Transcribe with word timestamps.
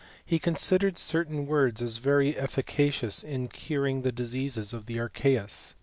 He 0.25 0.39
considered 0.39 0.97
certain 0.97 1.45
words 1.45 1.79
as 1.79 1.97
very 1.97 2.35
efficacious 2.35 3.21
in 3.21 3.49
curing 3.49 4.01
the 4.01 4.11
diseases 4.11 4.73
of 4.73 4.87
the 4.87 4.97
archeus. 4.97 5.75